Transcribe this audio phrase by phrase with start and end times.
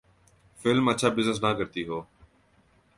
[0.59, 1.99] Film اچھا business نہ کرتی ہو۔